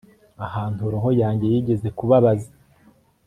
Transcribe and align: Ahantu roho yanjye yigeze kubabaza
Ahantu 0.45 0.81
roho 0.93 1.09
yanjye 1.21 1.45
yigeze 1.53 1.87
kubabaza 1.97 2.49